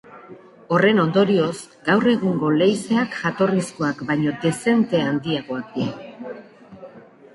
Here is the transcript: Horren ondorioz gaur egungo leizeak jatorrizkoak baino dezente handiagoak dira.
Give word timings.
Horren 0.75 1.01
ondorioz 1.01 1.51
gaur 1.89 2.07
egungo 2.13 2.49
leizeak 2.61 3.19
jatorrizkoak 3.19 4.03
baino 4.13 4.35
dezente 4.47 5.03
handiagoak 5.11 5.71
dira. 5.81 6.39